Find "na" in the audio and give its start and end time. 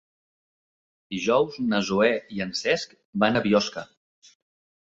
1.73-1.81